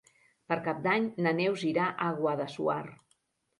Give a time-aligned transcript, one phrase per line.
[0.51, 2.83] Per Cap d'Any na Neus irà a Guadassuar.